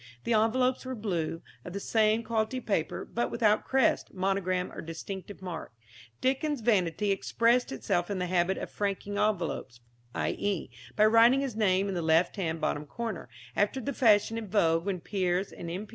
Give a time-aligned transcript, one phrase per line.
[0.23, 5.43] The envelopes were blue, of the same quality paper, but without crest, monogram or distinctive
[5.43, 5.73] mark.
[6.21, 9.79] Dickens' vanity expressed itself in the habit of franking envelopes,
[10.15, 14.47] i.e., by writing his name in the left hand bottom corner, after the fashion in
[14.47, 15.85] vogue when Peers and M.